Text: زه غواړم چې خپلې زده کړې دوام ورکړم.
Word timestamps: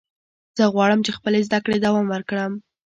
زه 0.57 0.63
غواړم 0.73 0.99
چې 1.05 1.11
خپلې 1.17 1.39
زده 1.47 1.59
کړې 1.65 1.77
دوام 1.85 2.05
ورکړم. 2.09 2.51